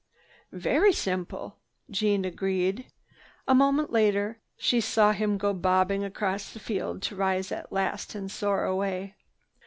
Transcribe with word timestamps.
"Very 0.51 0.93
simple," 0.93 1.59
Jeanne 1.87 2.25
agreed. 2.25 2.87
A 3.47 3.53
moment 3.53 3.91
later 3.91 4.41
she 4.57 4.81
saw 4.81 5.11
him 5.11 5.37
go 5.37 5.53
bobbing 5.53 6.03
across 6.03 6.51
the 6.51 6.59
field 6.59 7.03
to 7.03 7.15
rise 7.15 7.51
at 7.51 7.71
last 7.71 8.15
and 8.15 8.31
soar 8.31 8.63
away. 8.65 9.13